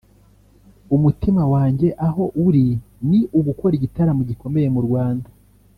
umutima 0.95 1.43
wanjye 1.53 1.87
aho 2.07 2.23
uri 2.47 2.65
ni 3.09 3.19
ugukora 3.39 3.73
igitaramo 3.75 4.21
gikomeye 4.29 4.67
mu 4.75 4.81
Rwanda 4.87 5.29